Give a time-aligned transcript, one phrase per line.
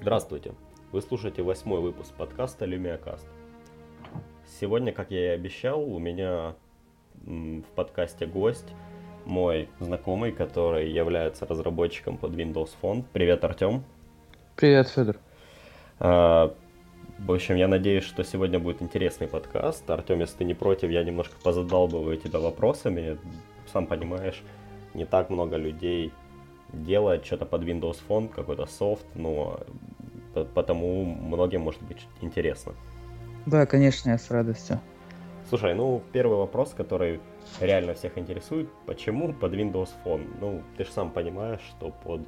[0.00, 0.52] Здравствуйте!
[0.90, 3.24] Вы слушаете восьмой выпуск подкаста LumiaCast.
[4.60, 6.54] Сегодня, как я и обещал, у меня
[7.24, 8.74] в подкасте гость,
[9.26, 13.04] мой знакомый, который является разработчиком под Windows Phone.
[13.12, 13.84] Привет, Артем.
[14.56, 15.18] Привет, Федор.
[16.00, 16.52] А,
[17.18, 19.88] в общем, я надеюсь, что сегодня будет интересный подкаст.
[19.88, 23.18] Артем, если ты не против, я немножко позадалбываю тебя вопросами.
[23.72, 24.42] Сам понимаешь,
[24.94, 26.12] не так много людей
[26.72, 29.60] делает что-то под Windows Phone, какой-то софт, но
[30.54, 32.72] потому многим может быть интересно.
[33.46, 34.80] Да, конечно, я с радостью.
[35.48, 37.20] Слушай, ну первый вопрос, который
[37.60, 40.26] реально всех интересует, почему под Windows Phone?
[40.40, 42.22] Ну, ты же сам понимаешь, что под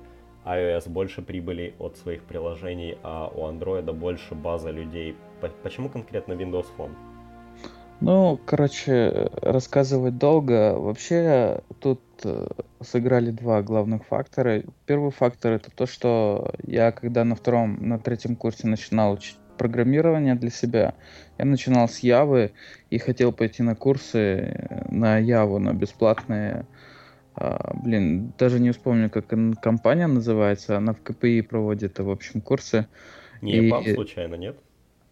[0.45, 5.17] iOS больше прибыли от своих приложений, а у Android больше база людей.
[5.63, 6.93] Почему конкретно Windows Phone?
[8.01, 10.75] Ну, короче, рассказывать долго.
[10.79, 12.01] Вообще, тут
[12.81, 14.63] сыграли два главных фактора.
[14.87, 20.35] Первый фактор это то, что я когда на втором, на третьем курсе начинал учить программирование
[20.35, 20.95] для себя,
[21.39, 22.53] я начинал с Явы
[22.91, 26.67] и хотел пойти на курсы э, на Яву, на бесплатные.
[27.37, 29.27] А, блин, даже не вспомню, как
[29.61, 30.77] компания называется.
[30.77, 32.87] Она в КПИ проводит, в общем, курсы.
[33.43, 33.95] Не и...
[33.95, 34.57] случайно, нет?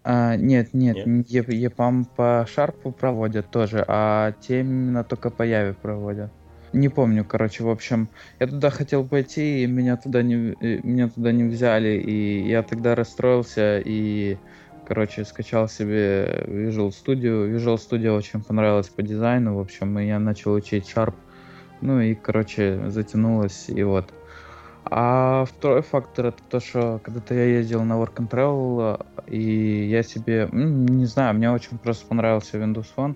[0.05, 1.49] А, нет, нет, нет?
[1.49, 6.33] ЕПАМ по Шарпу проводят тоже, а те именно только по Яве проводят.
[6.73, 8.09] Не помню, короче, в общем,
[8.41, 12.95] я туда хотел пойти, и меня туда не, меня туда не взяли, и я тогда
[12.95, 14.39] расстроился, и,
[14.87, 17.55] короче, скачал себе Visual Studio.
[17.55, 21.15] Visual Studio очень понравилось по дизайну, в общем, и я начал учить Sharp.
[21.83, 24.11] Ну и, короче, затянулось, и вот.
[24.85, 30.03] А второй фактор это то, что когда-то я ездил на Work and Travel, и я
[30.03, 33.15] себе, не знаю, мне очень просто понравился Windows Phone.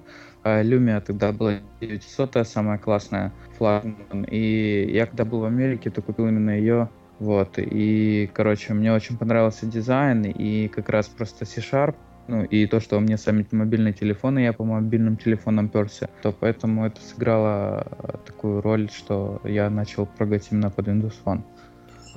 [0.49, 4.23] А Lumia тогда была 900 самая классная флагман.
[4.31, 6.89] И я когда был в Америке, то купил именно ее.
[7.19, 7.55] Вот.
[7.57, 11.97] И, короче, мне очень понравился дизайн, и как раз просто C-Sharp,
[12.29, 16.31] ну и то, что у меня сами мобильные телефоны, я по мобильным телефонам перся, то
[16.31, 17.85] поэтому это сыграло
[18.25, 21.43] такую роль, что я начал прогать именно под Windows Phone.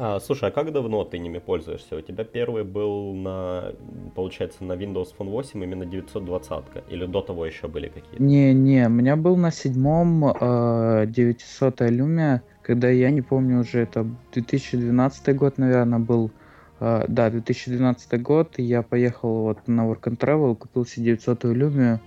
[0.01, 1.97] А, слушай, а как давно ты ними пользуешься?
[1.97, 3.73] У тебя первый был на,
[4.15, 8.23] получается, на Windows Phone 8 именно 920 или до того еще были какие-то?
[8.23, 14.07] Не-не, у меня был на седьмом э, 900 Lumia, когда я не помню уже, это
[14.33, 16.31] 2012 год, наверное, был.
[16.79, 21.99] Э, да, 2012 год, я поехал вот на Work and Travel, купил себе 900 Lumia,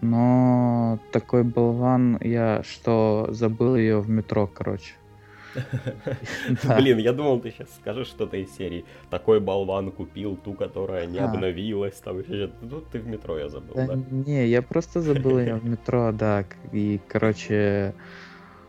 [0.00, 4.94] но такой болван я, что забыл ее в метро, короче.
[6.76, 8.84] Блин, я думал, ты сейчас скажешь что-то из серии.
[9.10, 11.24] Такой болван купил ту, которая не а.
[11.24, 11.96] обновилась.
[11.96, 13.94] Там еще Ну, ты в метро я забыл, да?
[14.10, 16.44] Не, я просто забыл ее в метро, да.
[16.72, 17.94] И, короче,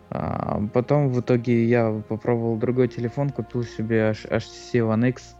[0.09, 5.35] а, потом в итоге я попробовал другой телефон, купил себе HTC One X.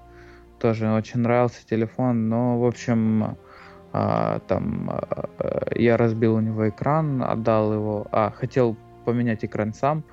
[0.60, 3.38] Тоже очень нравился телефон, но, в общем,
[3.92, 4.92] а, там
[5.76, 10.04] я разбил у него экран, отдал его, а, хотел поменять экран сам,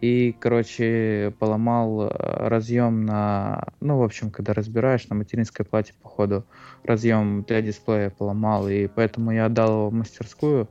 [0.00, 2.08] и, короче, поломал э,
[2.48, 6.46] разъем на, ну, в общем, когда разбираешь на материнской плате, походу,
[6.84, 10.68] разъем для дисплея поломал, и поэтому я отдал его в мастерскую,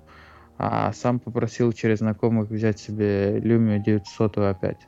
[0.58, 4.88] а сам попросил через знакомых взять себе Lumia 900 опять.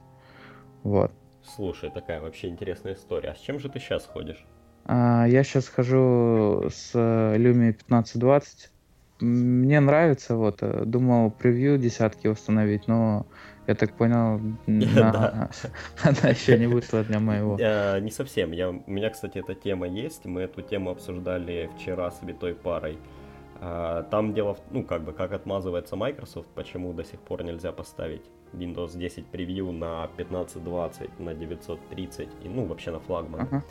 [0.84, 1.12] Вот.
[1.44, 3.30] Слушай, такая вообще интересная история.
[3.30, 4.44] А с чем же ты сейчас ходишь?
[4.86, 8.72] А, я сейчас хожу с Lumia 1520.
[9.20, 13.28] Мне нравится, вот, э, думал превью десятки установить, но
[13.68, 15.50] я так понял, она,
[16.04, 17.58] она еще не вышла для моего.
[17.60, 18.52] Э, не совсем.
[18.52, 20.26] Я, у меня, кстати, эта тема есть.
[20.26, 22.98] Мы эту тему обсуждали вчера с витой парой.
[23.64, 28.24] А, там дело, ну, как бы, как отмазывается Microsoft, почему до сих пор нельзя поставить
[28.54, 33.42] Windows 10 превью на 1520, на 930 и, ну, вообще на флагман.
[33.42, 33.62] Uh-huh.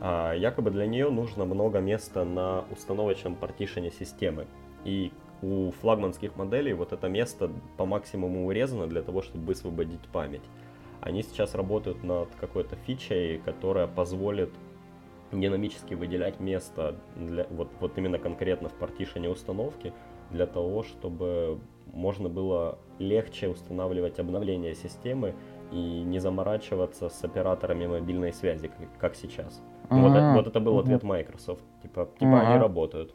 [0.00, 4.46] А, якобы для нее нужно много места на установочном партишене системы.
[4.84, 10.42] И у флагманских моделей вот это место по максимуму урезано для того, чтобы высвободить память.
[11.00, 14.50] Они сейчас работают над какой-то фичей, которая позволит
[15.32, 19.92] динамически выделять место для, вот, вот именно конкретно в партишене установки
[20.30, 21.58] для того, чтобы
[21.92, 25.34] можно было легче устанавливать обновления системы
[25.72, 29.60] и не заморачиваться с операторами мобильной связи, как, как сейчас.
[29.88, 31.62] Вот, вот это был ответ Microsoft.
[31.82, 33.14] Типа, типа они работают.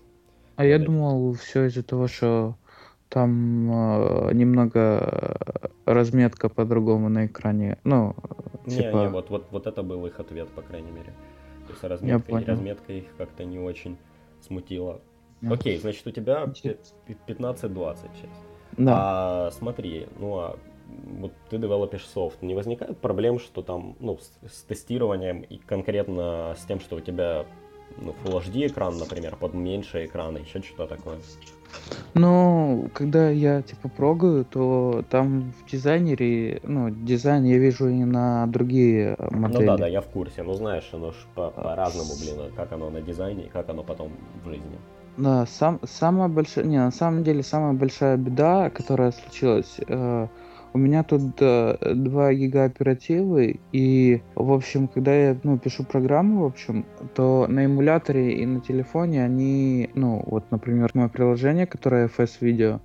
[0.57, 2.55] А я думал, все из-за того, что
[3.09, 5.37] там э, немного
[5.85, 7.77] разметка по-другому на экране.
[7.83, 8.15] Ну,
[8.65, 8.97] не, типа...
[8.97, 11.13] не, вот, вот, вот это был их ответ, по крайней мере.
[11.67, 13.97] То есть разметка, разметка их как-то не очень
[14.41, 14.99] смутила.
[15.41, 15.53] Yeah.
[15.53, 18.31] Окей, значит, у тебя 15-20 сейчас.
[18.77, 18.93] Да.
[18.95, 20.59] А смотри, ну а
[21.19, 26.55] вот ты девелопишь софт, не возникает проблем, что там, ну, с, с тестированием и конкретно
[26.57, 27.45] с тем, что у тебя
[27.95, 31.17] ну, Full HD экран, например, под меньше экрана, еще что-то такое?
[32.13, 38.47] Ну, когда я типа прогаю, то там в дизайнере, ну, дизайн я вижу и на
[38.47, 39.61] другие модели.
[39.61, 40.43] Ну да, да, я в курсе.
[40.43, 44.11] Ну знаешь, оно ж по- по-разному, блин, как оно на дизайне и как оно потом
[44.43, 44.77] в жизни.
[45.17, 50.27] Да, сам, самая большая, не, на самом деле самая большая беда, которая случилась, э,
[50.77, 56.43] у меня тут э, 2 гига оперативы, и, в общем, когда я, ну, пишу программу,
[56.43, 56.85] в общем,
[57.15, 62.79] то на эмуляторе и на телефоне они, ну, вот, например, мое приложение, которое FS Video,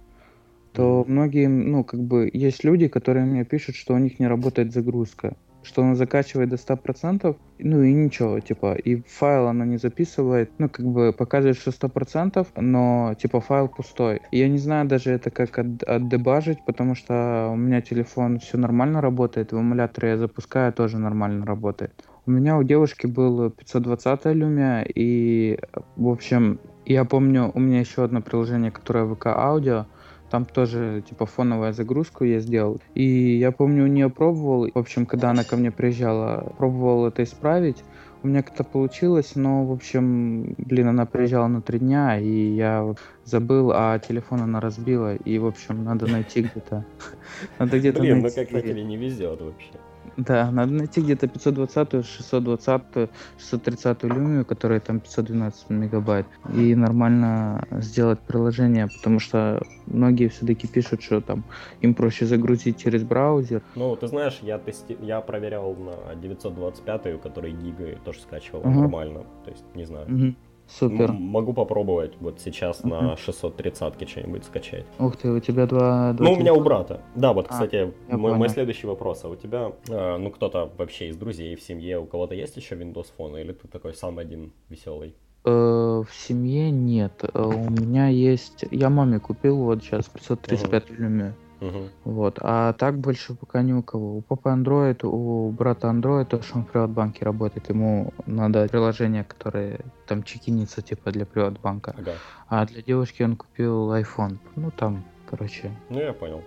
[0.73, 4.73] то многие, ну, как бы, есть люди, которые мне пишут, что у них не работает
[4.73, 10.50] загрузка что она закачивает до 100%, ну и ничего, типа, и файл она не записывает,
[10.59, 14.20] ну, как бы показывает, что 100%, но, типа, файл пустой.
[14.32, 19.00] Я не знаю даже это как от, отдебажить, потому что у меня телефон все нормально
[19.00, 21.93] работает, в эмуляторе я запускаю, тоже нормально работает.
[22.26, 25.59] У меня у девушки был 520 Lumia, и,
[25.97, 29.87] в общем, я помню, у меня еще одно приложение, которое VK Audio,
[30.32, 32.81] там тоже, типа, фоновая загрузку я сделал.
[32.94, 34.67] И я помню, у нее пробовал.
[34.75, 37.84] В общем, когда она ко мне приезжала, пробовал это исправить.
[38.23, 42.94] У меня как-то получилось, но, в общем, блин, она приезжала на три дня, и я
[43.25, 46.87] забыл, а телефон она разбила, и, в общем, надо найти где-то.
[47.58, 49.73] Надо где-то Блин, ну как-то тебе не везет вообще.
[50.17, 58.20] Да, надо найти где-то 520, 620, 630 люмию, которая там 512 мегабайт, и нормально сделать
[58.20, 61.44] приложение, потому что многие все-таки пишут, что там
[61.81, 63.62] им проще загрузить через браузер.
[63.75, 64.97] Ну, ты знаешь, я, тести...
[65.00, 68.81] я проверял на 925, у которой гига тоже скачивал uh-huh.
[68.81, 70.06] нормально, то есть не знаю.
[70.09, 70.35] Uh-huh.
[70.69, 71.11] Супер.
[71.11, 72.88] М- могу попробовать вот сейчас uh-huh.
[72.88, 74.87] на 630 что-нибудь скачать.
[74.99, 76.12] Ух ты, у тебя два...
[76.12, 77.03] два ну, у меня у брата.
[77.14, 79.25] Да, вот, а, кстати, мой, мой следующий вопрос.
[79.25, 82.75] А у тебя, э, ну, кто-то вообще из друзей в семье, у кого-то есть еще
[82.75, 85.14] Windows Phone, или ты такой сам один веселый?
[85.44, 87.12] Э, в семье нет.
[87.23, 88.64] Э, у меня есть...
[88.70, 91.32] Я маме купил вот сейчас 535 uh-huh.
[91.62, 91.88] Угу.
[92.05, 92.38] Вот.
[92.41, 94.17] А так больше пока ни у кого.
[94.17, 99.25] У папы Android, у брата Android, то, что он в приватбанке работает, ему надо приложение,
[99.25, 101.94] которое там чекинится, типа, для приватбанка.
[101.97, 102.12] Ага.
[102.49, 104.38] А для девушки он купил iPhone.
[104.56, 105.70] Ну, там, короче.
[105.88, 106.43] Ну, я понял.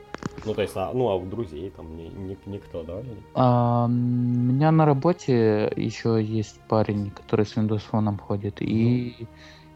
[0.45, 3.01] Ну, то есть, а, ну, а у друзей там ни, ни, никто, да?
[3.33, 8.65] А, у меня на работе еще есть парень, который с Windows Phone ходит, mm.
[8.65, 9.27] и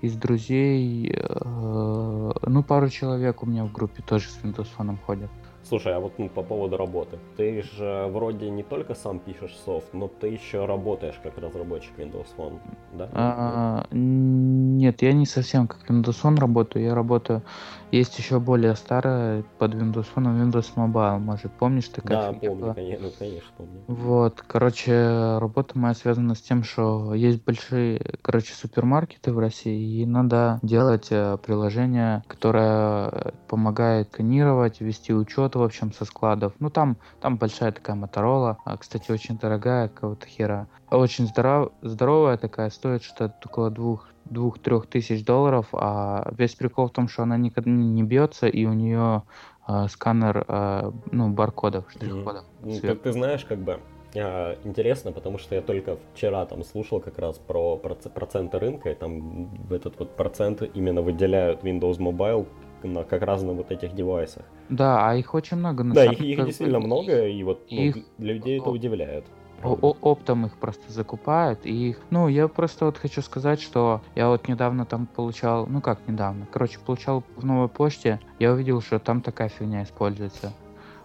[0.01, 5.29] из друзей, э, ну, пару человек у меня в группе тоже с Windows Phone ходят.
[5.69, 7.19] Слушай, а вот ну, по поводу работы.
[7.37, 12.25] Ты же вроде не только сам пишешь софт, но ты еще работаешь как разработчик Windows
[12.35, 12.59] Phone,
[12.93, 13.07] да?
[13.13, 16.83] А, нет, я не совсем как Windows Phone работаю.
[16.83, 17.43] Я работаю...
[17.91, 21.19] Есть еще более старая под Windows Phone, Windows Mobile.
[21.19, 22.31] Может, помнишь такая?
[22.31, 22.73] Да, помню, была?
[22.75, 23.81] конечно, ну, конечно, помню.
[23.87, 30.05] Вот, короче, работа моя связана с тем, что есть большие, короче, супермаркеты в России, и
[30.05, 36.53] надо делать э, приложение, которое помогает сканировать, вести учет в общем, со складов.
[36.59, 40.67] Ну, там, там большая такая Моторола, а, кстати, очень дорогая, какого-то хера.
[40.89, 46.91] Очень здоров, здоровая такая, стоит что-то около двух двух-трех тысяч долларов, а весь прикол в
[46.91, 49.23] том, что она никогда не бьется, и у нее
[49.67, 52.45] э, сканер, э, ну, баркодов, штрих-кодов.
[52.61, 52.79] Mm-hmm.
[52.79, 53.79] Ты, ты знаешь, как бы,
[54.15, 58.95] а, интересно, потому что я только вчера там слушал как раз про проценты рынка, и
[58.95, 62.47] там этот вот процент именно выделяют Windows Mobile
[62.83, 64.43] на, как раз на вот этих девайсах.
[64.69, 65.83] Да, а их очень много.
[65.83, 67.97] На да, их, их действительно много, и вот ну, их...
[68.17, 69.25] для людей это удивляет.
[69.61, 74.29] О оптом их просто закупают и их, ну я просто вот хочу сказать, что я
[74.29, 78.99] вот недавно там получал, ну как недавно, короче получал в новой почте, я увидел, что
[78.99, 80.53] там такая фигня используется.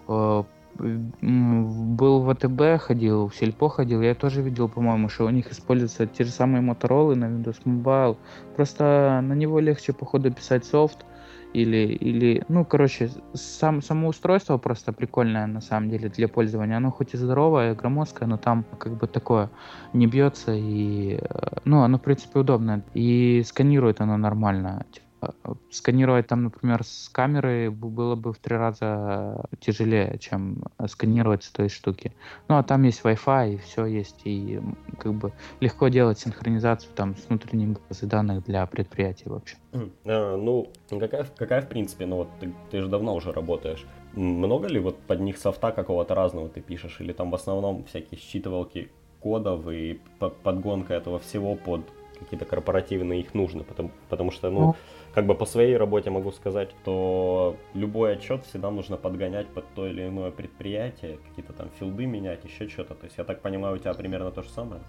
[0.07, 6.07] Был в ВТБ ходил, в Сельпо ходил, я тоже видел, по-моему, что у них используются
[6.07, 8.17] те же самые Motorola на Windows Mobile.
[8.55, 11.05] Просто на него легче, походу, писать софт,
[11.55, 16.77] или, или, ну, короче, сам, само устройство просто прикольное, на самом деле, для пользования.
[16.77, 19.51] Оно хоть и здоровое, громоздкое, но там как бы такое
[19.93, 22.85] не бьется, и, э, ну, оно, в принципе, удобное.
[22.95, 24.85] И сканирует оно нормально.
[25.71, 31.69] Сканировать там, например, с камеры было бы в три раза тяжелее, чем сканировать с той
[31.69, 32.13] штуки.
[32.49, 34.61] Ну, а там есть Wi-Fi, и все есть, и
[34.99, 39.57] как бы легко делать синхронизацию там с внутренней базой данных для предприятий вообще.
[40.05, 43.85] А, ну, какая, какая в принципе, ну вот ты, ты же давно уже работаешь.
[44.13, 48.21] Много ли вот под них софта какого-то разного ты пишешь, или там в основном всякие
[48.21, 48.91] считывалки
[49.21, 51.81] кодов и подгонка этого всего под
[52.19, 54.77] какие-то корпоративные, их нужно, потому, потому что, ну, ну,
[55.15, 59.87] как бы по своей работе могу сказать, что любой отчет всегда нужно подгонять под то
[59.87, 62.95] или иное предприятие, какие-то там филды менять, еще что-то.
[62.95, 64.83] То есть я так понимаю, у тебя примерно то же самое?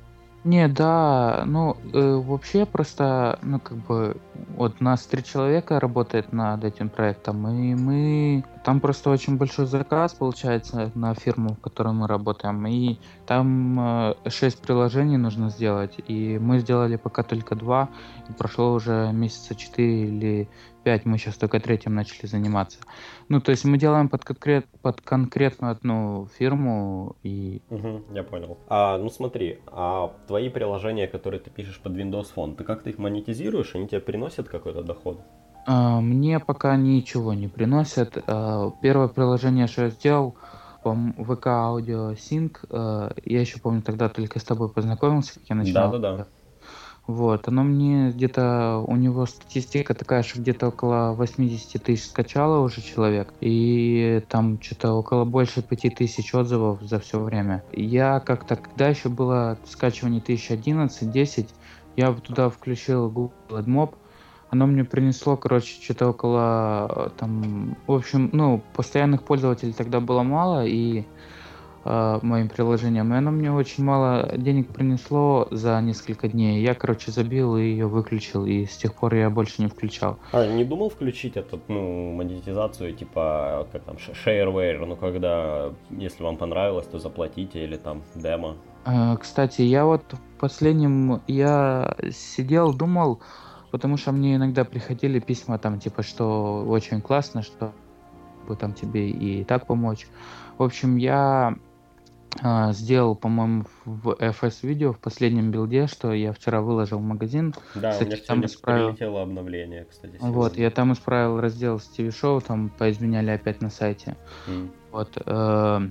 [0.46, 4.18] Не, да, ну, э, вообще просто, ну, как бы,
[4.56, 10.14] вот нас три человека работает над этим проектом, и мы, там просто очень большой заказ
[10.14, 16.38] получается на фирму, в которой мы работаем, и там э, шесть приложений нужно сделать, и
[16.38, 17.90] мы сделали пока только два,
[18.30, 20.50] и прошло уже месяца четыре или
[20.86, 22.78] 5 мы сейчас только третьим начали заниматься.
[23.28, 27.64] Ну, то есть мы делаем под, конкрет, под конкретную одну фирму и...
[27.72, 28.60] Угу, я понял.
[28.68, 33.00] А, ну смотри, а твои приложения, которые ты пишешь под Windows Phone, ты как-то их
[33.00, 35.20] монетизируешь, они тебе приносят какой-то доход?
[35.66, 38.24] А, мне пока ничего не приносят.
[38.28, 40.36] А, первое приложение, что я сделал,
[40.84, 42.58] VK Audio Sync,
[43.26, 45.74] я еще помню, тогда только с тобой познакомился, как я начал.
[45.74, 46.28] Да-да-да.
[47.08, 52.82] Вот, оно мне где-то, у него статистика такая, что где-то около 80 тысяч скачало уже
[52.82, 57.64] человек, и там что-то около больше 5 тысяч отзывов за все время.
[57.72, 61.50] Я как-то, когда еще было скачивание 1011-10,
[61.96, 63.94] я туда включил Google AdMob,
[64.50, 70.66] оно мне принесло, короче, что-то около, там, в общем, ну, постоянных пользователей тогда было мало,
[70.66, 71.04] и э,
[71.86, 76.64] моим приложением, и оно мне очень мало денег принесло за несколько дней.
[76.64, 80.18] Я, короче, забил и ее выключил, и с тех пор я больше не включал.
[80.32, 86.38] А, не думал включить эту, ну, монетизацию, типа, как там, shareware, ну, когда, если вам
[86.38, 88.56] понравилось, то заплатите, или там, демо?
[88.86, 93.22] Э, кстати, я вот в последнем, я сидел, думал,
[93.72, 97.74] потому что мне иногда приходили письма там, типа, что очень классно, что
[98.48, 100.08] бы там тебе и так помочь.
[100.58, 101.56] В общем, я а,
[102.72, 107.54] сделал, по-моему, в FS видео в последнем билде, что я вчера выложил в магазин.
[107.76, 108.88] Да, кстати, у меня там исправил...
[108.88, 110.18] прилетело обновление, кстати.
[110.18, 110.36] Сегодня.
[110.36, 114.18] Вот, я там исправил раздел с TV Show, там поизменяли опять на сайте.
[114.48, 114.70] Mm.
[114.92, 115.18] Вот.
[115.26, 115.90] Э,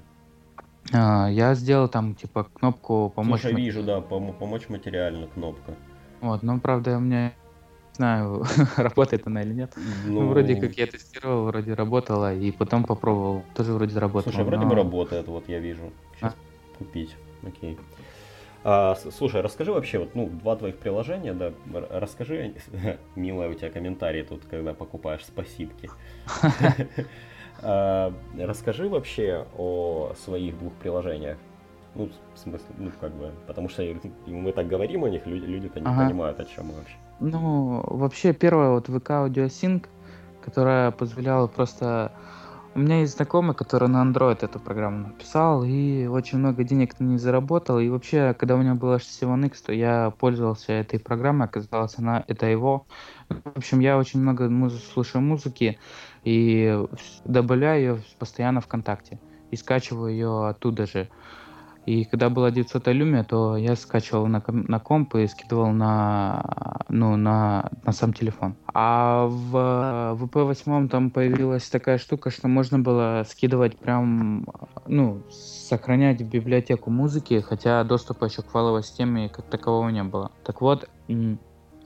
[0.92, 3.40] э, я сделал там, типа, кнопку помочь...
[3.40, 5.74] Слушай, вижу, да, пом- помочь материально кнопка.
[6.20, 7.32] Вот, но, правда, у меня
[7.94, 8.44] знаю,
[8.76, 9.72] работает она или нет.
[10.06, 14.32] Ну, ну, вроде как я тестировал, вроде работала, и потом попробовал, тоже вроде работала.
[14.32, 14.70] Слушай, вроде но...
[14.70, 15.92] бы работает, вот я вижу.
[16.16, 16.78] Сейчас а?
[16.78, 17.78] купить, окей.
[18.66, 21.52] А, слушай, расскажи вообще, вот, ну, два твоих приложения, да,
[21.90, 22.54] расскажи,
[23.14, 25.90] милая у тебя комментарий тут, когда покупаешь спасибки.
[27.62, 31.38] А, расскажи вообще о своих двух приложениях.
[31.94, 33.82] Ну, в смысле, ну, как бы, потому что
[34.26, 36.96] мы так говорим о них, люди, люди-то не понимают, о чем мы вообще.
[37.26, 39.86] Ну, вообще, первая вот Audio Sync,
[40.44, 42.12] которая позволяла просто...
[42.74, 47.04] У меня есть знакомый, который на Android эту программу написал, и очень много денег на
[47.04, 47.78] ней заработал.
[47.78, 51.96] И вообще, когда у меня было HTC One X, то я пользовался этой программой, оказалось,
[51.98, 52.86] она это его.
[53.28, 55.78] В общем, я очень много муз- слушаю музыки
[56.24, 56.84] и
[57.24, 61.08] добавляю ее постоянно ВКонтакте и скачиваю ее оттуда же.
[61.86, 67.16] И когда была 900 Lumia, то я скачивал на, на комп и скидывал на, ну,
[67.16, 68.56] на, на сам телефон.
[68.72, 74.46] А в VP8 там появилась такая штука, что можно было скидывать прям,
[74.86, 80.30] ну, сохранять в библиотеку музыки, хотя доступа еще к файловой системе как такового не было.
[80.44, 80.88] Так вот,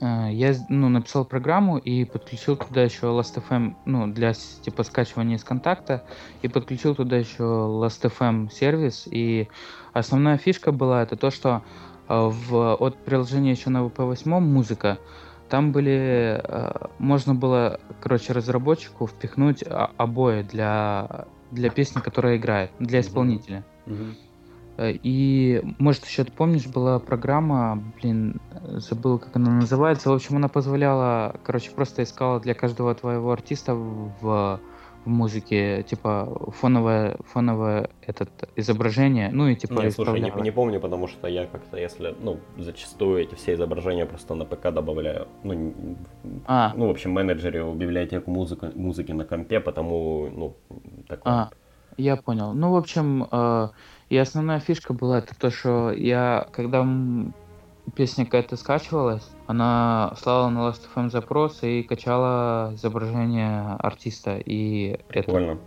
[0.01, 5.43] Э, я ну, написал программу и подключил туда еще Last.fm, ну, для типа скачивания из
[5.43, 6.03] контакта,
[6.41, 9.07] и подключил туда еще Last.fm сервис.
[9.11, 9.49] И
[9.93, 11.63] основная фишка была это то, что
[12.07, 14.97] э, в, от приложения еще на VP8 музыка,
[15.49, 19.63] там были, э, можно было, короче, разработчику впихнуть
[19.97, 23.63] обои для, для песни, которая играет, для исполнителя.
[23.85, 24.15] Mm-hmm.
[25.03, 30.09] И, может, еще ты помнишь, была программа, блин, забыл, как она называется.
[30.09, 34.61] В общем, она позволяла, короче, просто искала для каждого твоего артиста в,
[35.05, 40.79] в музыке, типа, фоновое, фоновое этот изображение, ну и типа Нет, слушай, не, не помню,
[40.79, 45.27] потому что я как-то, если, ну, зачастую эти все изображения просто на ПК добавляю.
[45.43, 45.73] Ну,
[46.45, 46.73] а.
[46.75, 50.55] ну в общем, менеджерю библиотеку музыки, музыки на компе, потому, ну,
[51.07, 51.33] такое.
[51.33, 51.49] А,
[51.97, 52.53] я понял.
[52.53, 53.69] Ну, в общем, э,
[54.09, 56.87] и основная фишка была это то, что я, когда
[57.95, 65.57] песня какая-то скачивалась, она слала на Last.fm запрос и качала изображение артиста и Прикольно.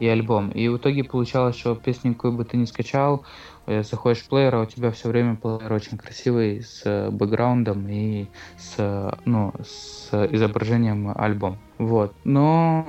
[0.00, 0.50] и альбом.
[0.50, 3.24] И в итоге получалось, что песню какую бы ты ни скачал,
[3.64, 8.26] э, заходишь в плеер, а у тебя все время плеер очень красивый, с бэкграундом и
[8.58, 11.56] с, ну, с изображением альбом.
[11.78, 12.12] Вот.
[12.24, 12.84] Но,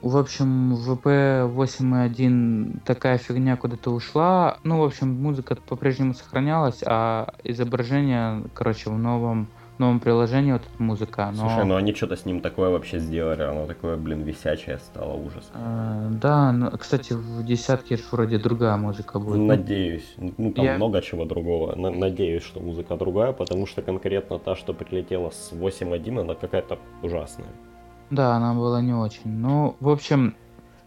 [0.00, 4.58] в общем, VP 8.1 такая фигня куда-то ушла.
[4.62, 9.48] Ну, в общем, музыка по-прежнему сохранялась, а изображение, короче, в новом
[9.82, 11.32] новом приложении вот эта музыка.
[11.34, 11.48] Но...
[11.48, 15.50] Слушай, ну они что-то с ним такое вообще сделали, оно такое, блин, висячее стало, ужас.
[15.54, 19.38] А, да, ну, кстати, в десятке вроде другая музыка будет.
[19.38, 20.14] Надеюсь.
[20.16, 20.76] Ну там Я...
[20.76, 21.74] много чего другого.
[21.76, 27.48] Надеюсь, что музыка другая, потому что конкретно та, что прилетела с 8.1, она какая-то ужасная.
[28.10, 29.30] Да, она была не очень.
[29.30, 30.34] Ну, в общем...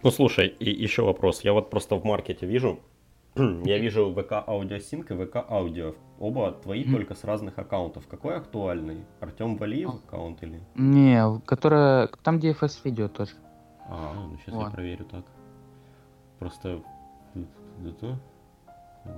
[0.03, 1.41] Ну, слушай, и еще вопрос.
[1.43, 2.79] Я вот просто в маркете вижу,
[3.65, 5.95] я вижу ВК Аудиосинк и ВК Аудио.
[6.19, 6.91] Оба твои mm-hmm.
[6.91, 8.07] только с разных аккаунтов.
[8.07, 9.03] Какой актуальный?
[9.19, 9.97] Артем Валиев а.
[10.07, 10.61] аккаунт или?
[10.75, 12.07] Не, которая...
[12.23, 13.31] Там DFS видео тоже.
[13.89, 14.65] А, ну сейчас вот.
[14.65, 15.25] я проверю так.
[16.39, 16.81] Просто...
[17.85, 18.17] Это...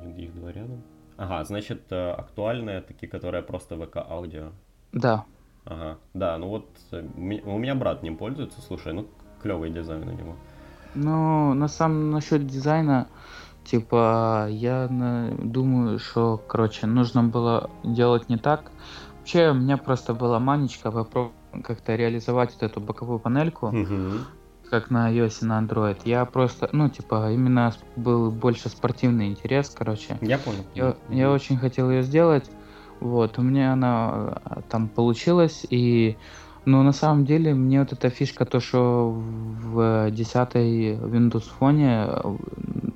[0.06, 0.82] Где их два рядом?
[1.16, 4.52] Ага, значит, э, актуальные такие, которые просто ВК Аудио.
[4.92, 5.26] Да.
[5.66, 9.08] Ага, да, ну вот э, у меня брат ним пользуется, слушай, ну
[9.42, 10.36] клевый дизайн у него.
[10.96, 13.08] Ну, на самом насчет дизайна,
[13.70, 18.72] типа, я на, думаю, что, короче, нужно было делать не так.
[19.20, 24.20] Вообще, у меня просто была манечка попробовать как-то реализовать вот эту боковую панельку, угу.
[24.70, 26.00] как на iOS и на Android.
[26.06, 30.18] Я просто, ну, типа, именно был больше спортивный интерес, короче.
[30.22, 30.66] Я понял.
[30.76, 32.50] Я, я очень хотел ее сделать.
[33.00, 36.18] Вот, у меня она э, там получилась, и,
[36.68, 42.38] ну, на самом деле, мне вот эта фишка, то, что в 10 Windows Phone э,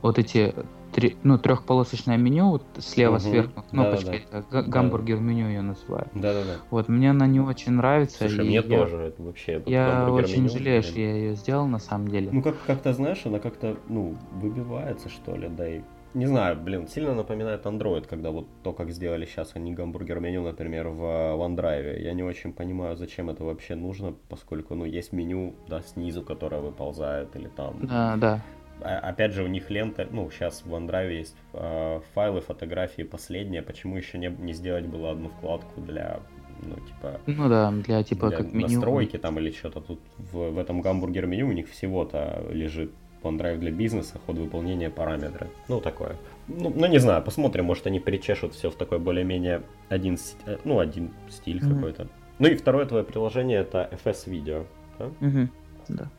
[0.01, 0.53] вот эти
[0.91, 3.21] три, ну, трехполосочное меню, вот слева угу.
[3.21, 4.61] сверху кнопочка, да, да, да.
[4.63, 6.09] гамбургер меню ее называю.
[6.13, 6.55] Да, да, да.
[6.69, 8.17] Вот мне она не очень нравится.
[8.17, 9.63] Слушай, мне я, тоже это вообще.
[9.65, 12.29] Я очень меню, жалею, что я ее сделал на самом деле.
[12.29, 15.81] Ну как как-то знаешь, она как-то ну выбивается что ли, да и
[16.13, 20.43] не знаю, блин, сильно напоминает Android, когда вот то, как сделали сейчас они гамбургер меню,
[20.43, 21.99] например, в OneDrive.
[22.01, 26.61] Я не очень понимаю, зачем это вообще нужно, поскольку, ну, есть меню, да, снизу, которое
[26.61, 27.85] выползает, или там...
[27.87, 28.41] Да, да.
[28.81, 33.61] А, опять же, у них лента, ну, сейчас в OneDrive есть э, файлы, фотографии последние,
[33.61, 36.19] почему еще не, не сделать было одну вкладку для
[36.63, 37.19] ну, типа...
[37.25, 38.67] Ну да, для, типа, для как меню.
[38.67, 39.81] настройки там или что-то.
[39.81, 42.91] Тут в, в этом гамбургер меню у них всего-то лежит
[43.23, 45.49] OneDrive для бизнеса, ход выполнения, параметры.
[45.67, 46.15] Ну, такое.
[46.47, 50.79] Ну, ну, не знаю, посмотрим, может, они перечешут все в такой более-менее один, э, ну,
[50.79, 51.75] один стиль mm-hmm.
[51.75, 52.07] какой-то.
[52.39, 54.65] Ну и второе твое приложение это FS Video,
[54.97, 55.05] да?
[55.19, 55.47] Mm-hmm.
[55.89, 56.09] Да.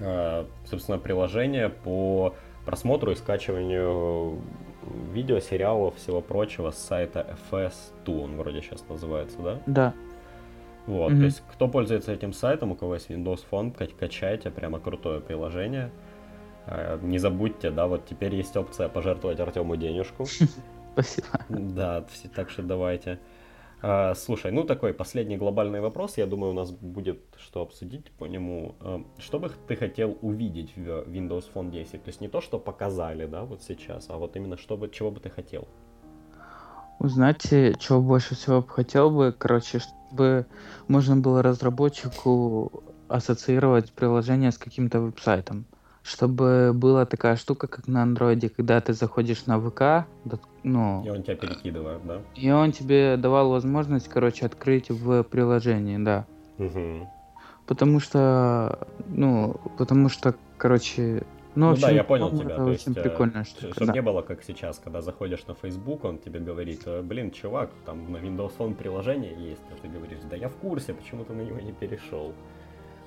[0.00, 2.34] А, собственно, приложение по
[2.64, 4.40] просмотру и скачиванию
[5.12, 9.60] видео, сериалов, всего прочего с сайта FS2, он вроде сейчас называется, да?
[9.66, 9.94] Да.
[10.86, 11.18] Вот, mm-hmm.
[11.18, 15.90] то есть, кто пользуется этим сайтом, у кого есть Windows Phone, качайте, прямо крутое приложение.
[16.70, 20.26] А, не забудьте, да, вот теперь есть опция пожертвовать Артему денежку.
[20.92, 21.28] Спасибо.
[21.48, 22.04] Да,
[22.34, 23.18] так что давайте.
[23.80, 28.26] А, слушай, ну такой последний глобальный вопрос, я думаю, у нас будет что обсудить по
[28.26, 28.74] нему.
[28.80, 32.02] А, что бы ты хотел увидеть в Windows Phone 10?
[32.02, 35.10] То есть не то, что показали, да, вот сейчас, а вот именно что бы, чего
[35.10, 35.66] бы ты хотел?
[36.98, 40.46] Узнать, чего больше всего бы хотел бы, короче, чтобы
[40.88, 45.64] можно было разработчику ассоциировать приложение с каким-то веб-сайтом
[46.02, 50.06] чтобы была такая штука, как на андроиде, когда ты заходишь на ВК,
[50.62, 51.04] ну...
[51.04, 52.20] И он тебя перекидывает, да?
[52.34, 56.26] И он тебе давал возможность, короче, открыть в приложении, да.
[56.58, 57.08] Угу.
[57.66, 62.54] Потому что, ну, потому что, короче, ну, ну общем, да, я понял тебя.
[62.54, 63.72] Это то очень есть, прикольная штука.
[63.72, 63.92] Чтобы да.
[63.92, 68.12] не было как сейчас, когда заходишь на Facebook, он тебе говорит, «Э, блин, чувак, там
[68.12, 71.42] на Windows Phone приложение есть, а ты говоришь, да я в курсе, почему ты на
[71.42, 72.32] него не перешел.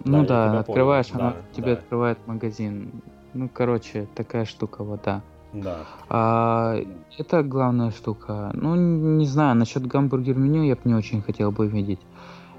[0.05, 1.25] Ну да, да открываешь, понял.
[1.25, 1.79] она да, тебе да.
[1.79, 2.91] открывает магазин.
[3.33, 5.21] Ну, короче, такая штука, вот да.
[5.53, 5.79] Да.
[6.09, 6.75] А,
[7.17, 8.51] это главная штука.
[8.53, 11.99] Ну, не знаю, насчет гамбургер меню я бы не очень хотел бы видеть.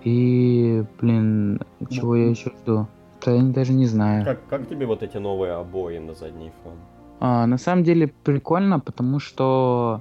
[0.05, 2.87] И, блин, чего я еще жду?
[3.25, 4.25] Да я даже не знаю.
[4.25, 6.75] Как, как тебе вот эти новые обои на задний фон?
[7.21, 10.01] А, на самом деле прикольно, потому что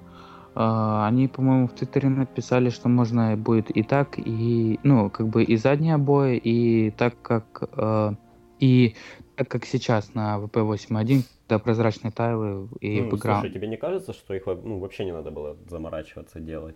[0.54, 5.56] они, по-моему, в Твиттере написали, что можно будет и так, и, ну, как бы и
[5.56, 8.12] задние обои, и так как, э,
[8.60, 8.96] и
[9.38, 13.42] так как сейчас на VP8.1, да, прозрачные тайлы и ну, бэкграунд.
[13.44, 16.76] Слушай, тебе не кажется, что их ну, вообще не надо было заморачиваться делать?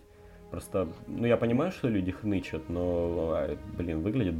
[0.50, 4.36] Просто, ну, я понимаю, что люди хнычат, но, а, блин, выглядит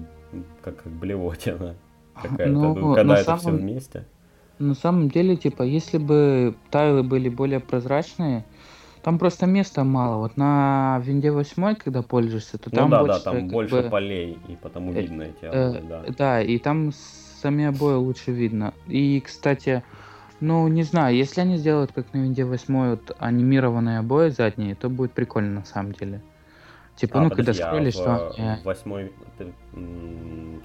[0.63, 1.77] как, как блевотина
[2.23, 3.41] какая-то, ну, ну, когда это самом...
[3.41, 4.07] все вместе.
[4.59, 8.47] На самом деле, типа, если бы тайлы были более прозрачные,
[9.07, 10.17] там просто места мало.
[10.17, 13.89] Вот на винде 8, когда пользуешься, то ну там да, больше, да, там больше бы,
[13.89, 16.05] полей, и потому э, видно эти обои, э, да.
[16.19, 16.91] Да, и там
[17.41, 18.75] сами обои лучше видно.
[18.89, 19.85] И, кстати,
[20.41, 24.89] ну, не знаю, если они сделают, как на винде 8, вот, анимированные обои задние, то
[24.89, 26.21] будет прикольно на самом деле.
[26.97, 29.13] Типа, А, ну, когда а скроллишь, в, то э, восьмой...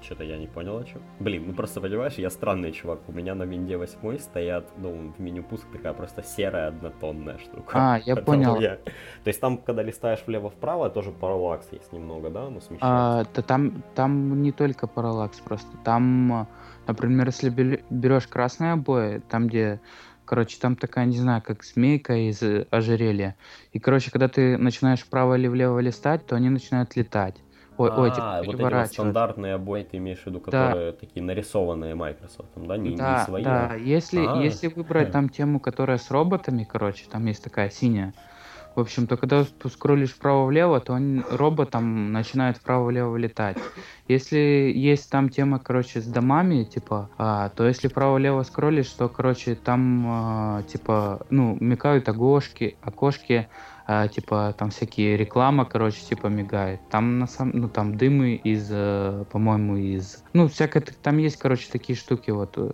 [0.02, 1.02] Что-то я не понял о чем.
[1.20, 3.00] Блин, ну просто понимаешь, я странный чувак.
[3.06, 7.72] У меня на винде 8 стоят, ну, в меню пуск такая просто серая однотонная штука.
[7.74, 8.60] А, я Поэтому понял.
[8.60, 12.48] я- То есть там, когда листаешь влево-вправо, тоже параллакс есть немного, да?
[12.48, 12.80] Ну, смещается.
[12.80, 15.76] А, да там, там не только параллакс просто.
[15.84, 16.46] Там, а,
[16.86, 17.50] например, если
[17.90, 19.80] берешь красные обои, там где,
[20.24, 23.36] короче, там такая, не знаю, как змейка из э, ожерелья.
[23.72, 27.36] И, короче, когда ты начинаешь вправо или влево листать, то они начинают летать.
[27.78, 31.22] Ой, ой, типа, А, вот эти вот стандартные обои ты имеешь в виду, которые такие
[31.22, 32.76] нарисованные Microsoft, да?
[32.76, 33.42] Не, не Да, свои.
[33.42, 33.70] да.
[33.72, 34.36] а- Если, А.
[34.42, 38.14] если выбрать там тему, которая с роботами, короче, там есть такая синяя.
[38.74, 43.58] В общем, то когда скроллишь вправо-влево, то он, робот там начинает вправо-влево летать.
[44.08, 49.54] Если есть там тема, короче, с домами, типа, а, то если вправо-влево скроллишь, то, короче,
[49.54, 53.48] там, а, типа, ну, мигают окошки, окошки,
[53.86, 56.80] а, типа, там всякие реклама, короче, типа, мигает.
[56.90, 60.24] Там, на самом, ну, там дымы из, э, по-моему, из...
[60.32, 62.70] Ну, всякое, там есть, короче, такие штуки, вот, э,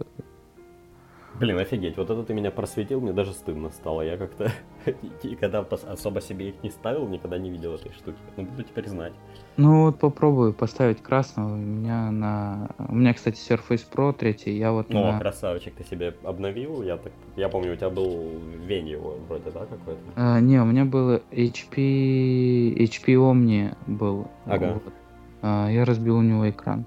[1.38, 4.02] Блин, офигеть, вот это ты меня просветил, мне даже стыдно стало.
[4.02, 4.50] Я как-то
[5.22, 8.16] никогда особо себе их не ставил, никогда не видел этой штуки.
[8.36, 9.12] Ну, буду теперь знать.
[9.56, 11.54] Ну вот попробую поставить красного.
[11.54, 12.70] У меня на...
[12.78, 15.18] У меня, кстати, Surface Pro 3, я вот Ну, на...
[15.20, 17.12] красавчик, ты себе обновил, я так...
[17.36, 18.32] Я помню, у тебя был
[18.66, 20.00] Венью вроде, да, какой-то?
[20.16, 22.74] А, не, у меня был HP...
[22.76, 24.26] HP Omni был.
[24.44, 24.74] Ага.
[24.74, 24.92] Вот.
[25.42, 26.84] А, я разбил у него экран.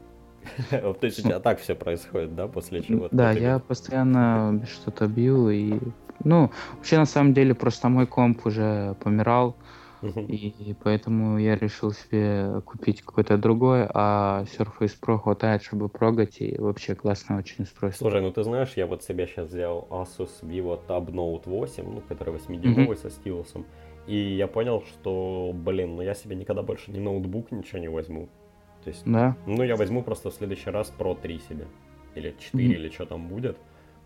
[0.70, 3.08] То есть у тебя так все происходит, да, после чего?
[3.12, 5.80] Да, я постоянно что-то бил и...
[6.24, 9.56] Ну, вообще, на самом деле, просто мой комп уже помирал,
[10.04, 16.56] и поэтому я решил себе купить какое-то другое, а Surface Pro хватает, чтобы прогать, и
[16.60, 18.04] вообще классное очень устройство.
[18.04, 22.02] Слушай, ну ты знаешь, я вот себе сейчас взял Asus Vivo Tab Note 8, ну,
[22.08, 23.66] который 8-дюймовый со стилусом,
[24.06, 28.30] и я понял, что, блин, ну я себе никогда больше ни ноутбук, ничего не возьму.
[28.84, 29.36] То есть, Да?
[29.46, 31.66] ну я возьму просто в следующий раз Pro 3 себе.
[32.16, 32.74] Или 4, Мгм.
[32.76, 33.58] или что там будет.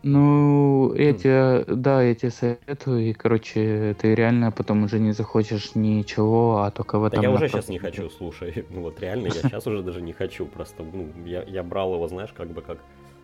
[0.04, 6.58] Ну, эти, да, я тебе советую, и, короче, ты реально потом уже не захочешь ничего,
[6.62, 7.24] а только в Да этом...
[7.24, 8.66] я уже сейчас не хочу, слушай.
[8.70, 10.46] Ну вот реально, я сейчас уже даже не хочу.
[10.46, 12.78] Просто, ну, я, я брал его, знаешь, как бы как,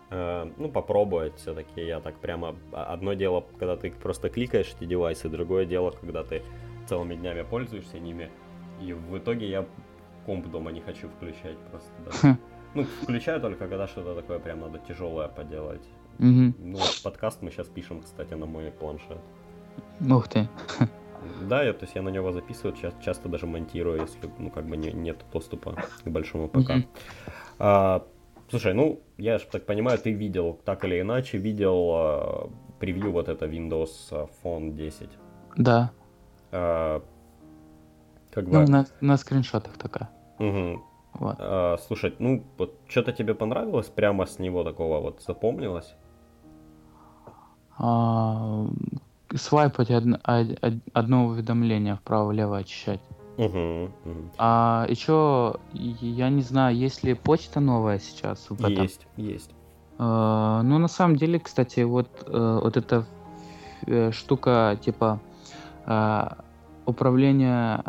[0.10, 1.82] э, ну, попробовать все-таки.
[1.86, 2.56] Я так прямо...
[2.72, 6.42] а- Одно дело, когда ты просто кликаешь эти девайсы, другое дело, когда ты
[6.90, 8.30] целыми днями пользуешься ними.
[8.82, 9.66] И в итоге я
[10.26, 11.92] комп дома не хочу включать просто.
[12.06, 12.38] даже.
[12.74, 15.84] Ну, включаю только, когда что-то такое прям надо тяжелое поделать.
[16.20, 16.56] Мгм.
[16.60, 19.18] Ну, подкаст мы сейчас пишем, кстати, на мой планшет.
[20.10, 20.48] Ух ты.
[21.42, 24.66] Да, я, то есть я на него записываю, ча- часто даже монтирую, если, ну, как
[24.66, 26.70] бы не, нет доступа к большому ПК.
[26.70, 26.86] Мгм.
[27.60, 28.04] А,
[28.50, 33.28] слушай, ну, я же так понимаю, ты видел, так или иначе, видел а, превью вот
[33.28, 35.10] это Windows Phone 10.
[35.58, 35.92] Да.
[36.52, 37.02] А,
[38.32, 38.52] как бы...
[38.60, 40.10] Ну, на, на скриншотах такая.
[40.40, 40.82] мгм.
[41.14, 41.36] Вот.
[41.40, 45.94] А, слушай, ну, вот что-то тебе понравилось прямо с него такого вот запомнилось?
[47.78, 48.66] А,
[49.36, 53.02] свайпать одно, од- од- одно уведомление вправо-лево очищать.
[53.38, 54.32] Угу, мгм.
[54.38, 58.84] А еще, я не знаю, есть ли почта новая сейчас в этом?
[58.84, 59.52] Есть, есть.
[59.98, 63.06] А, ну, на самом деле, кстати, вот, э, вот эта
[63.88, 65.20] э, штука, типа,
[65.86, 66.38] а,
[66.86, 67.84] управления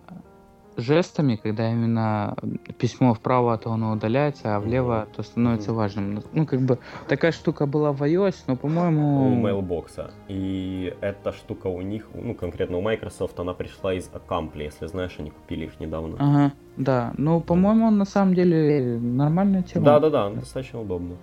[0.76, 2.36] жестами, когда именно
[2.78, 6.22] письмо вправо, то оно удаляется, а влево, то становится важным.
[6.32, 9.42] Ну, как бы, такая штука была в iOS, но, у по-моему...
[9.46, 10.10] Mailbox.
[10.28, 15.16] И эта штука у них, ну, конкретно у Microsoft, она пришла из Accompli, если знаешь,
[15.18, 16.16] они купили их недавно.
[16.18, 17.12] Ага, да.
[17.16, 19.84] Ну, по-моему, на самом деле, нормальная тема.
[19.84, 21.16] Да-да-да, достаточно удобно.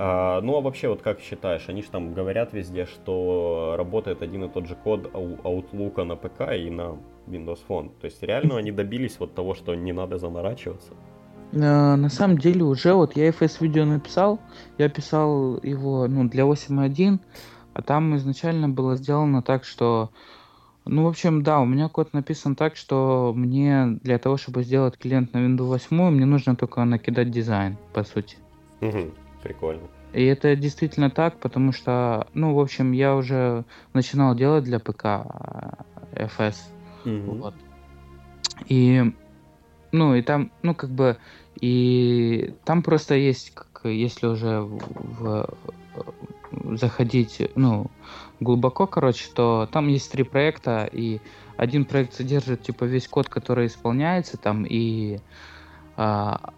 [0.00, 4.44] А, ну, а вообще, вот как считаешь, они же там говорят везде, что работает один
[4.44, 7.90] и тот же код Outlook на ПК и на Windows Phone.
[8.00, 10.92] То есть реально они добились вот того, что не надо заморачиваться.
[11.52, 14.38] Э, На самом деле уже вот я FS видео написал,
[14.78, 17.18] я писал его ну, для 8.1,
[17.74, 20.10] а там изначально было сделано так, что
[20.84, 24.96] ну, в общем, да, у меня код написан так, что мне для того, чтобы сделать
[24.96, 28.36] клиент на Windows 8, мне нужно только накидать дизайн, по сути.
[28.80, 29.12] Мгм,
[29.48, 29.88] Прикольно.
[30.12, 35.04] И это действительно так, потому что, ну, в общем, я уже начинал делать для ПК
[36.12, 36.56] э, FS.
[37.04, 37.38] Мгм.
[37.38, 37.54] Вот.
[38.66, 39.02] И,
[39.92, 41.16] ну, и там, ну, как бы,
[41.62, 44.82] и там просто есть, как, если уже в,
[45.22, 47.90] в- заходить, ну,
[48.40, 51.20] глубоко, короче, то там есть три проекта, и
[51.56, 55.20] один проект содержит, типа, весь код, который исполняется там, и
[55.96, 56.52] а,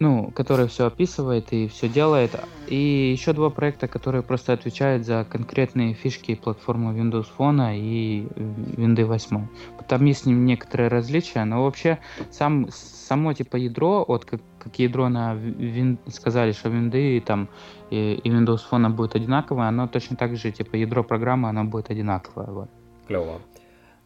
[0.00, 2.30] ну, который все описывает и все делает.
[2.66, 8.26] И еще два проекта, которые просто отвечают за конкретные фишки платформы Windows Phone и
[8.76, 9.46] Windows 8.
[9.86, 11.98] Там есть с ним некоторые различия, но вообще
[12.30, 17.48] сам, само типа ядро, вот как, как ядро на Win, сказали, что Windows там
[17.90, 21.90] и, и Windows Phone будет одинаковое, оно точно так же, типа ядро программы, оно будет
[21.90, 22.46] одинаковое.
[22.46, 22.70] Вот.
[23.06, 23.40] Клево.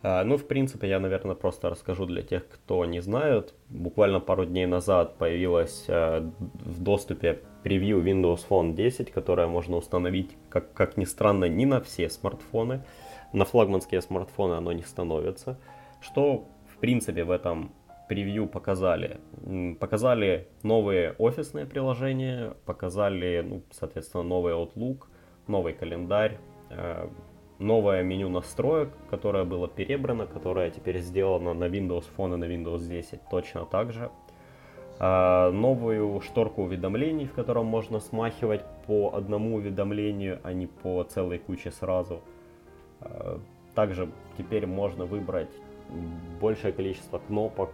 [0.06, 3.54] А, ну, в принципе, я, наверное, просто расскажу для тех, кто не знает.
[3.70, 10.36] Буквально пару дней назад появилась а, в доступе превью Windows Phone 10, которое можно установить,
[10.50, 12.84] как, как ни странно, не на все смартфоны.
[13.32, 15.58] На флагманские смартфоны оно не становится.
[16.02, 17.72] Что, в принципе, в этом
[18.06, 19.20] превью показали?
[19.80, 25.04] Показали новые офисные приложения, показали, ну, соответственно, новый Outlook,
[25.46, 26.36] новый календарь,
[26.68, 27.10] а,
[27.58, 32.86] новое меню настроек, которое было перебрано, которое теперь сделано на Windows Phone и на Windows
[32.86, 34.10] 10 точно так же.
[34.98, 41.38] А, новую шторку уведомлений, в котором можно смахивать по одному уведомлению, а не по целой
[41.38, 42.20] куче сразу.
[43.00, 43.40] А,
[43.74, 45.50] также теперь можно выбрать
[46.40, 47.70] большее количество кнопок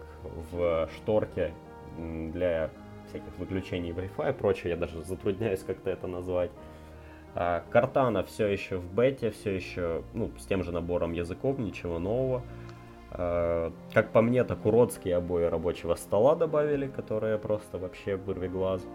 [0.51, 1.53] в шторке
[1.99, 2.71] для
[3.09, 4.71] всяких выключений Wi-Fi и прочее.
[4.71, 6.51] Я даже затрудняюсь как-то это назвать.
[7.35, 11.99] А, Картана все еще в бете, все еще ну, с тем же набором языков, ничего
[11.99, 12.43] нового.
[13.13, 18.87] А, как по мне, так уродские обои рабочего стола добавили, которые просто вообще вырви глаз.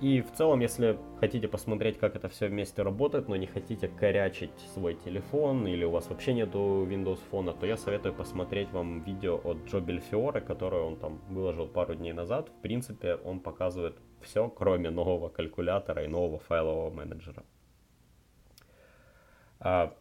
[0.00, 4.58] И в целом, если хотите посмотреть, как это все вместе работает, но не хотите корячить
[4.72, 9.38] свой телефон или у вас вообще нету Windows Phone, то я советую посмотреть вам видео
[9.44, 12.48] от Джо Бельфиоре, которое он там выложил пару дней назад.
[12.48, 17.42] В принципе, он показывает все, кроме нового калькулятора и нового файлового менеджера.
[19.58, 19.94] А,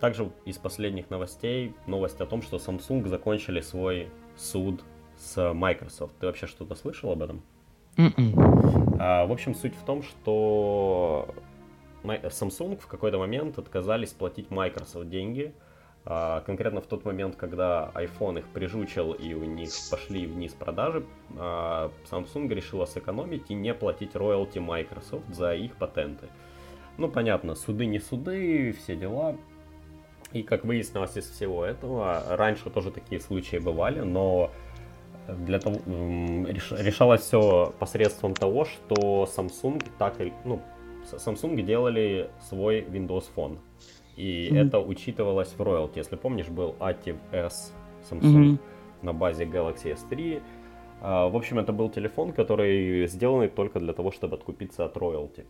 [0.00, 4.82] также из последних новостей новость о том, что Samsung закончили свой суд
[5.16, 6.14] с Microsoft.
[6.18, 7.42] Ты вообще что-то слышал об этом?
[7.96, 8.96] М-м.
[9.00, 11.34] А, в общем, суть в том, что
[12.04, 15.54] Samsung в какой-то момент отказались платить Microsoft деньги–
[16.46, 21.04] конкретно в тот момент, когда iPhone их прижучил и у них пошли вниз продажи,
[21.36, 26.28] а, Samsung решила сэкономить и не платить роялти Microsoft за их патенты.
[26.96, 29.36] Ну, понятно, суды не суды, все дела.
[30.32, 34.50] И как выяснилось из всего этого, раньше тоже такие случаи бывали, но
[35.26, 40.62] для того, решалось все посредством того, что Samsung так ну,
[41.12, 43.58] Samsung делали свой Windows Phone.
[44.18, 44.66] И mm-hmm.
[44.66, 45.98] это учитывалось в роялти.
[45.98, 47.72] Если помнишь, был Active S
[48.10, 48.58] Samsung mm-hmm.
[49.02, 50.42] на базе Galaxy S3.
[51.00, 55.46] А, в общем, это был телефон, который сделан только для того, чтобы откупиться от роялти.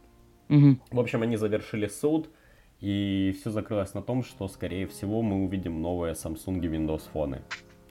[0.50, 0.76] Mm-hmm.
[0.90, 2.28] В общем, они завершили суд,
[2.80, 7.40] и все закрылось на том, что, скорее всего, мы увидим новые Samsung Windows Phone.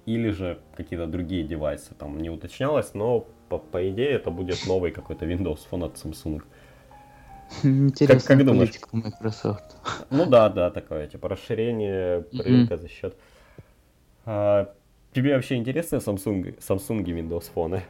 [0.05, 1.95] Или же какие-то другие девайсы.
[1.95, 6.43] Там не уточнялось, но по, по идее это будет новый какой-то Windows Phone от Samsung.
[7.63, 8.73] Интересная как, как думаешь?
[8.91, 9.75] Microsoft.
[10.09, 12.81] Ну да, да, такое, типа расширение рынка mm-hmm.
[12.81, 13.15] за счет.
[14.25, 14.73] А,
[15.13, 17.81] тебе вообще интересны Samsung, Samsung Windows Phone?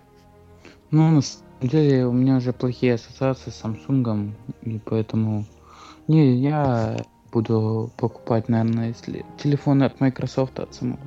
[0.91, 5.46] Ну, на самом деле, у меня уже плохие ассоциации с Samsung, и поэтому...
[6.08, 6.98] Не, я
[7.32, 11.00] буду покупать, наверное, если телефоны от Microsoft от самого.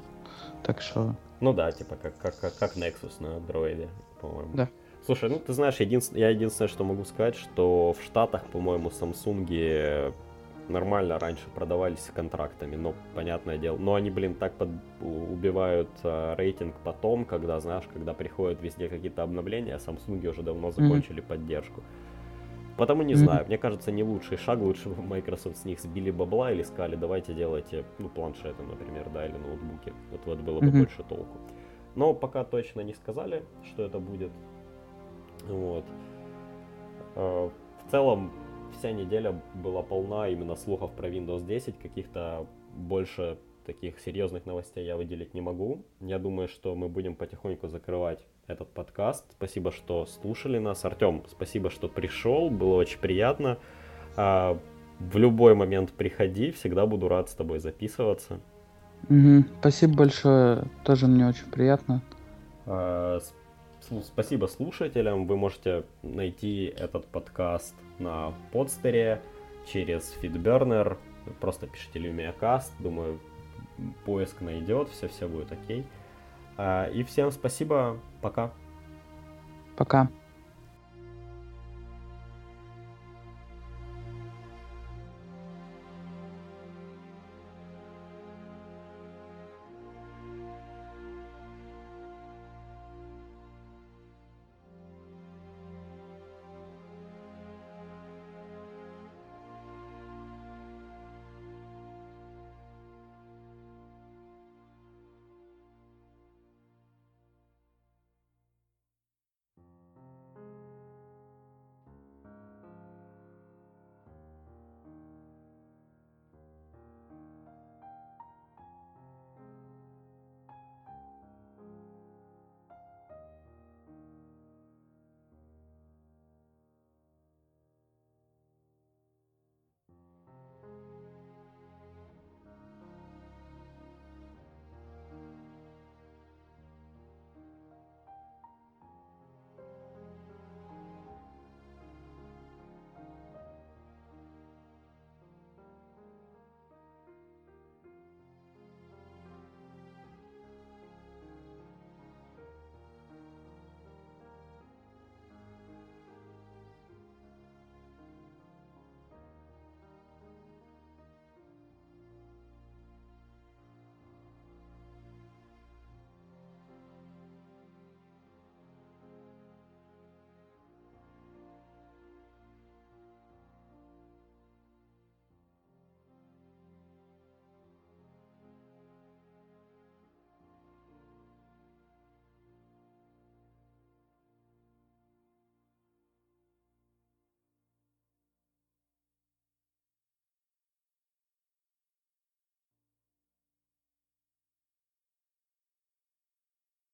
[0.62, 1.14] Так что...
[1.40, 3.88] Ну да, типа как, как, как, как Nexus на Android,
[4.20, 4.50] по-моему.
[4.54, 4.68] Да.
[5.10, 6.14] Слушай, ну ты знаешь, единств...
[6.14, 10.14] я единственное, что могу сказать, что в Штатах, по-моему, Samsung
[10.68, 13.76] нормально раньше продавались контрактами, но понятное дело.
[13.76, 14.68] Но они, блин, так под...
[15.00, 20.70] убивают э, рейтинг потом, когда, знаешь, когда приходят везде какие-то обновления, а Samsung уже давно
[20.70, 21.26] закончили mm-hmm.
[21.26, 21.82] поддержку.
[22.76, 23.16] Потому не mm-hmm.
[23.16, 26.94] знаю, мне кажется, не лучший шаг, лучше бы Microsoft с них сбили бабла или сказали,
[26.94, 29.92] давайте делайте, ну, планшеты, например, да, или ноутбуки.
[30.12, 30.78] Вот, вот было бы mm-hmm.
[30.78, 31.36] больше толку.
[31.96, 34.30] Но пока точно не сказали, что это будет.
[35.48, 35.84] Вот.
[37.16, 37.50] А,
[37.86, 38.32] в целом,
[38.78, 44.96] вся неделя была полна именно слухов про Windows 10, каких-то больше таких серьезных новостей я
[44.96, 45.84] выделить не могу.
[46.00, 49.24] Я думаю, что мы будем потихоньку закрывать этот подкаст.
[49.32, 50.84] Спасибо, что слушали нас.
[50.84, 52.50] Артем, спасибо, что пришел.
[52.50, 53.58] Было очень приятно.
[54.16, 54.58] А,
[54.98, 56.50] в любой момент приходи.
[56.50, 58.40] Всегда буду рад с тобой записываться.
[59.08, 59.44] Угу.
[59.60, 60.64] Спасибо большое.
[60.84, 62.02] Тоже мне очень приятно.
[64.04, 65.26] Спасибо слушателям.
[65.26, 69.20] Вы можете найти этот подкаст на подстере
[69.66, 70.96] через Feedburner.
[71.40, 72.70] Просто пишите LumiaCast.
[72.78, 73.20] Думаю,
[74.04, 75.84] поиск найдет, все-все будет окей.
[76.56, 77.98] А, и всем спасибо.
[78.20, 78.52] Пока.
[79.76, 80.08] Пока.